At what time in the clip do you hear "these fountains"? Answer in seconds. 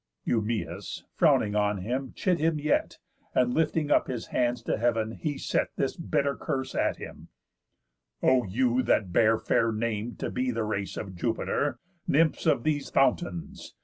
12.63-13.75